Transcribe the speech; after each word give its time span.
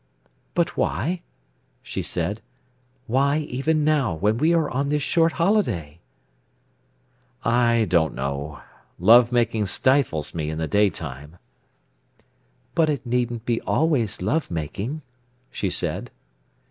"But 0.55 0.75
why?" 0.75 1.21
she 1.83 2.01
said. 2.01 2.41
"Why, 3.05 3.37
even 3.37 3.83
now, 3.83 4.15
when 4.15 4.39
we 4.39 4.51
are 4.51 4.67
on 4.67 4.87
this 4.87 5.03
short 5.03 5.33
holiday?" 5.33 5.99
"I 7.45 7.85
don't 7.87 8.15
know. 8.15 8.61
Love 8.97 9.31
making 9.31 9.67
stifles 9.67 10.33
me 10.33 10.49
in 10.49 10.57
the 10.57 10.67
daytime." 10.67 11.37
"But 12.73 12.89
it 12.89 13.05
needn't 13.05 13.45
be 13.45 13.61
always 13.61 14.23
love 14.23 14.49
making," 14.49 15.03
she 15.51 15.69
said. 15.69 16.09